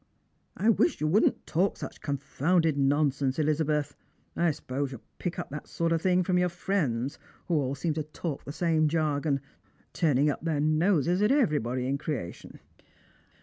[0.57, 3.95] "I wish you wouldn't talk such confounded nonsense, Eliza beth.
[4.35, 7.93] I suppose you pick up that sort of thing from your friends, who all seem
[7.93, 9.41] to talk the same jargon,
[9.93, 12.59] turning up their noses at everybody in creation."